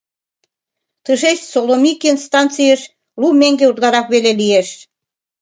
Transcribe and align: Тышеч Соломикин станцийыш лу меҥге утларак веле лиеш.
Тышеч 1.03 1.39
Соломикин 1.51 2.17
станцийыш 2.25 2.81
лу 3.19 3.27
меҥге 3.39 3.65
утларак 3.71 4.07
веле 4.13 4.31
лиеш. 4.39 4.69